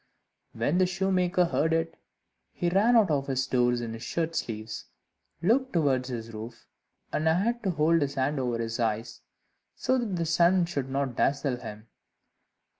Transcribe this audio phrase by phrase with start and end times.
[0.53, 1.95] When the shoemaker heard it,
[2.53, 4.85] he ran out of his door in his shirt sleeves,
[5.43, 6.65] looked towards his roof,
[7.13, 9.21] and had to hold his hand over his eyes,
[9.75, 11.85] so that the sun should not dazzle him.